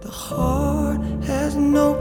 [0.00, 1.97] The heart has no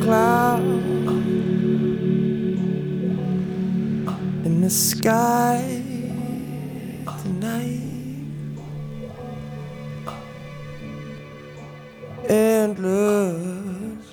[0.00, 0.62] cloud
[4.44, 5.82] in the sky
[7.22, 7.80] tonight.
[12.28, 14.06] Endless,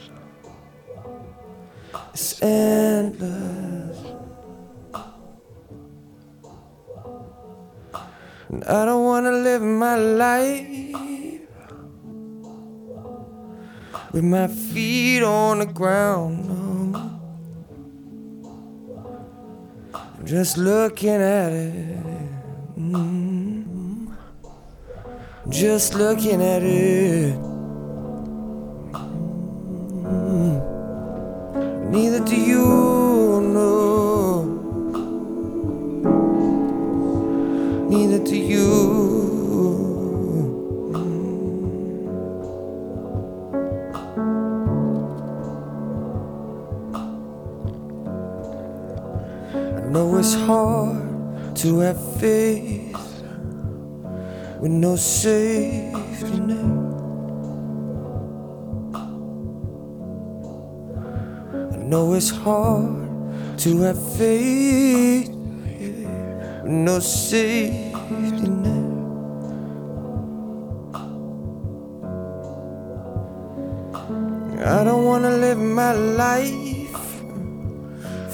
[2.14, 4.00] it's endless.
[8.50, 10.77] And I don't wanna live my life
[14.18, 16.48] with my feet on the ground.
[16.50, 17.20] no.
[20.24, 22.04] Just looking at it.
[22.80, 24.12] mm.
[25.50, 27.36] Just looking at it.
[30.10, 30.62] Mm.
[31.92, 32.66] Neither do you
[33.54, 34.46] know.
[37.88, 38.97] Neither do you.
[49.90, 52.94] Know it's hard to have faith
[54.60, 56.58] with no safety net.
[61.74, 68.88] I know it's hard to have faith with no safety net.
[74.66, 76.67] I don't wanna live my life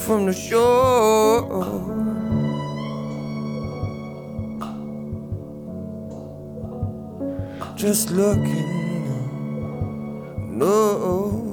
[0.04, 1.40] from the shore.
[7.74, 8.68] Just looking,
[10.58, 11.43] no.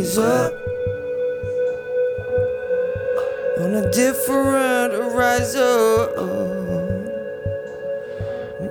[0.00, 0.54] Rise up
[3.58, 5.60] on a different horizon.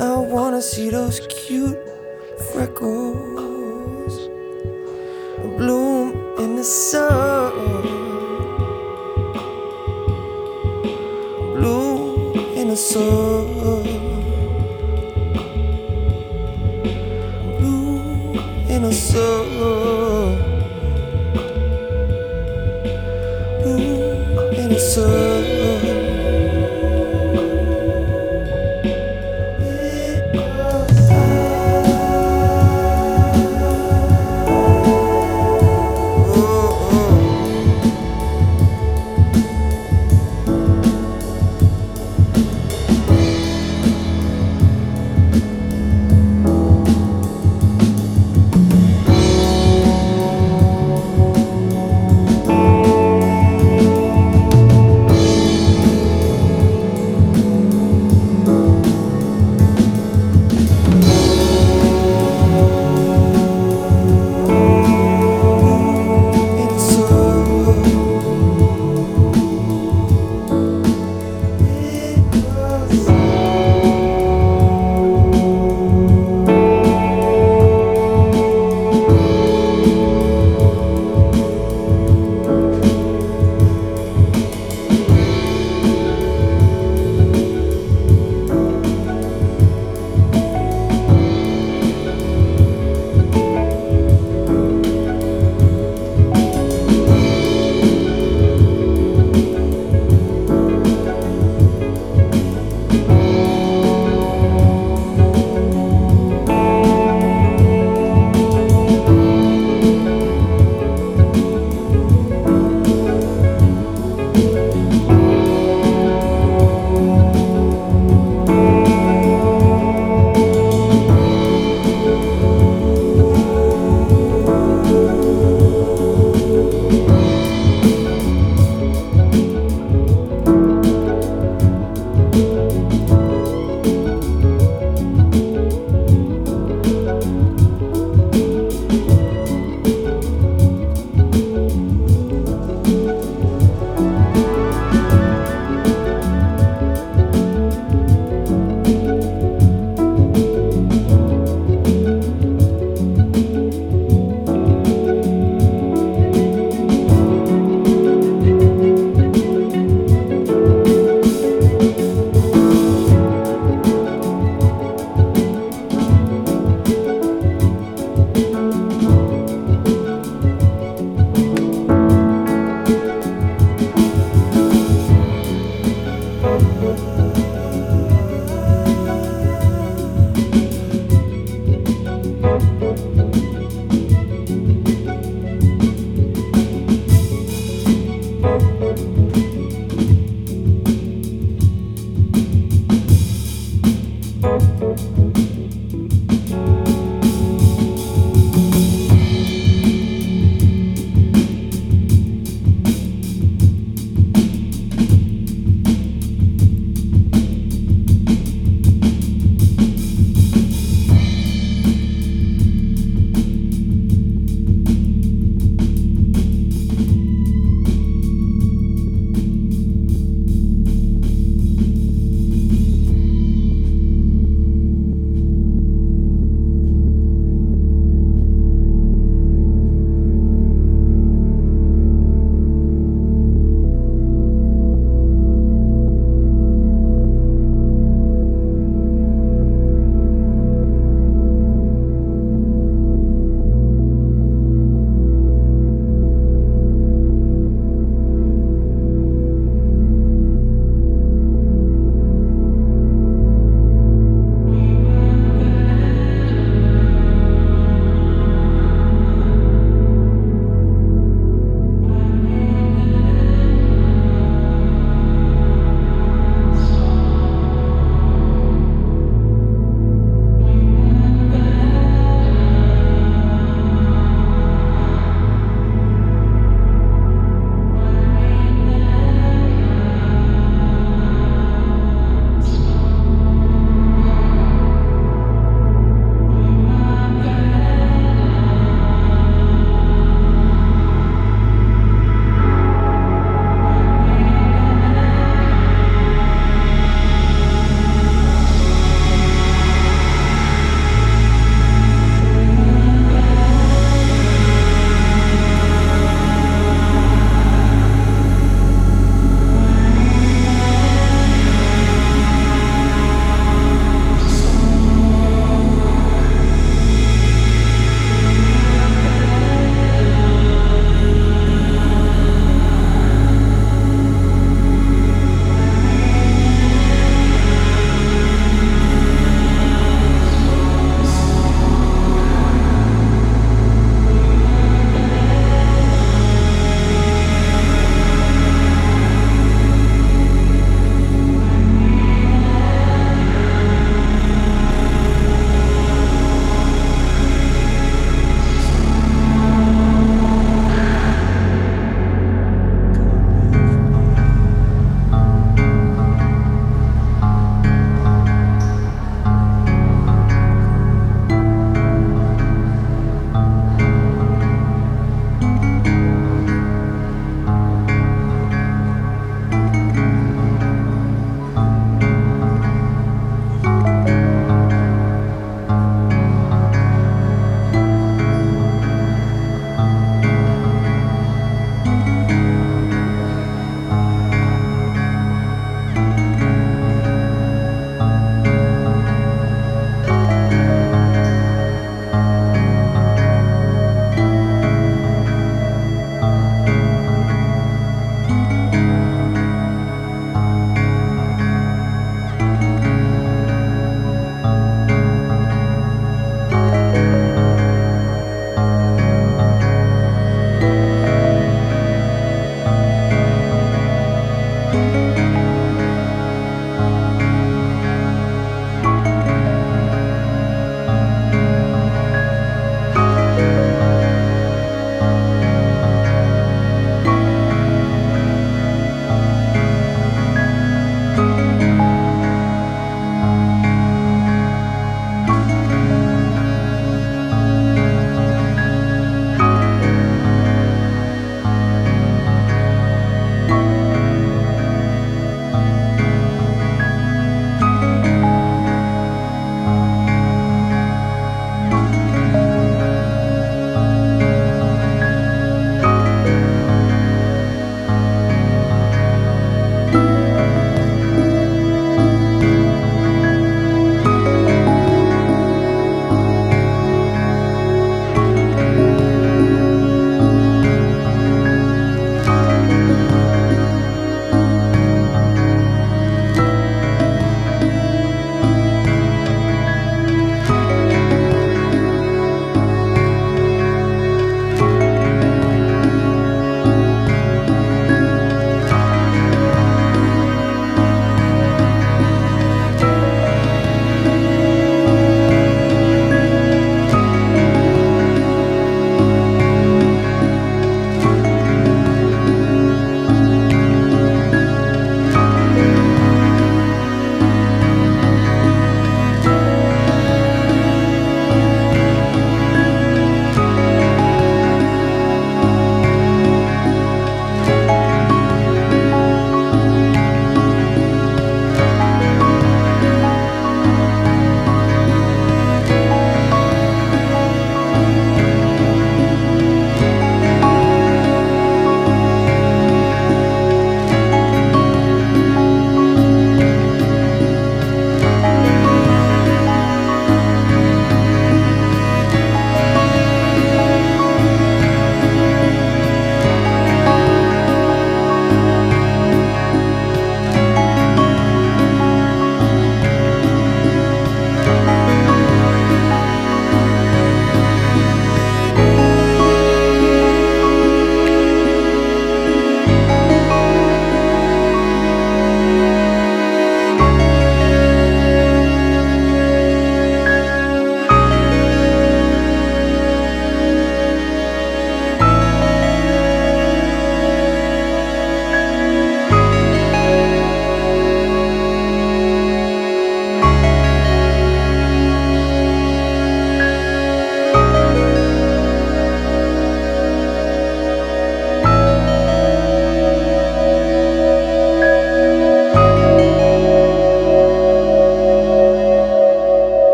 [0.00, 1.79] I wanna see those cute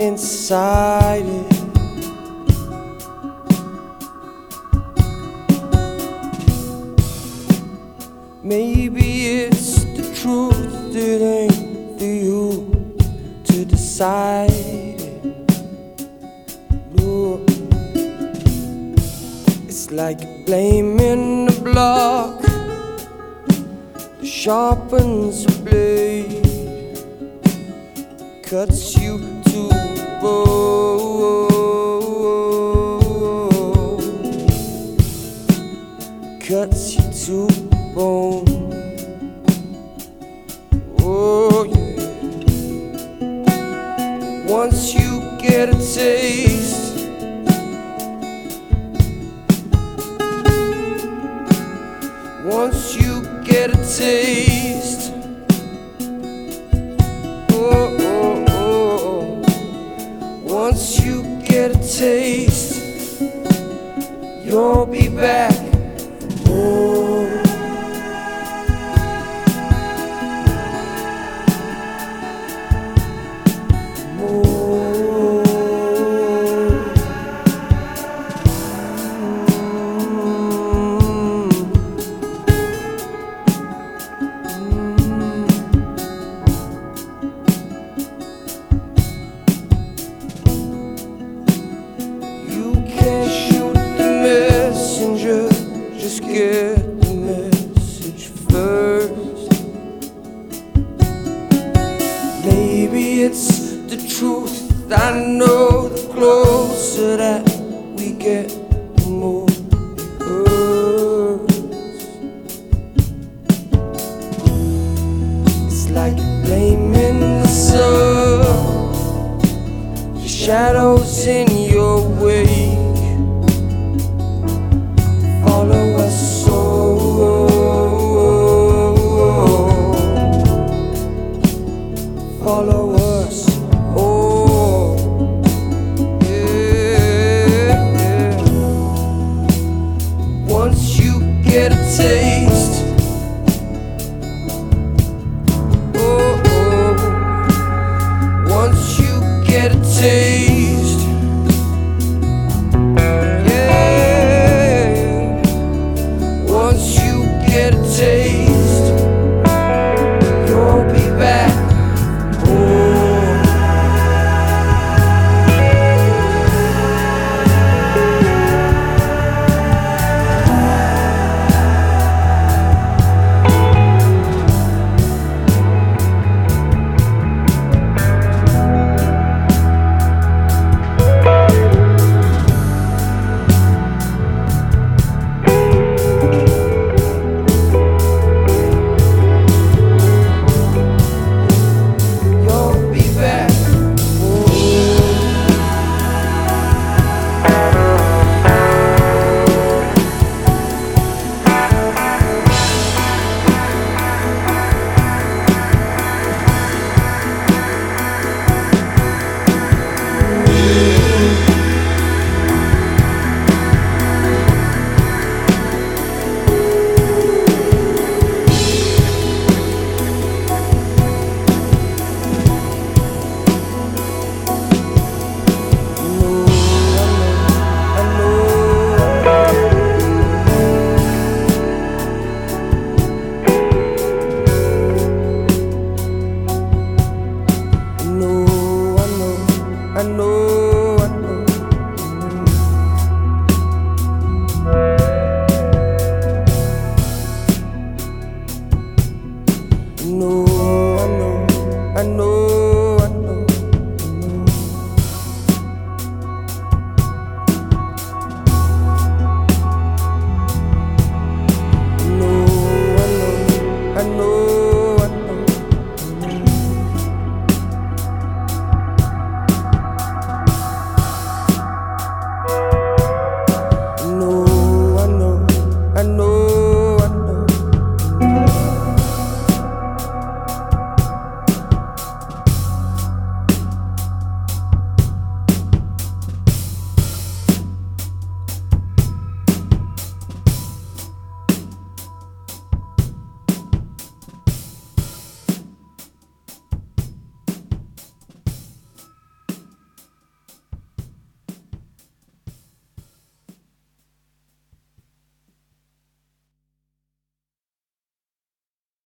[0.00, 1.56] inside it.
[8.42, 12.94] Maybe it's the truth that ain't for you
[13.44, 15.24] to decide it.
[16.94, 17.44] No,
[19.68, 26.40] it's like blaming the block that sharpens the blade
[28.42, 29.39] cuts you.
[36.50, 37.46] Cuts you to
[37.94, 38.44] bone.
[41.00, 42.04] Oh yeah.
[44.46, 45.10] Once you
[45.40, 46.49] get a taste.
[65.20, 65.59] Back.